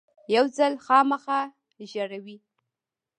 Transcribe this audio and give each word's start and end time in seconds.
یو 0.35 0.45
ځل 0.55 0.73
خامخا 0.85 1.39
ژړوي. 1.91 2.37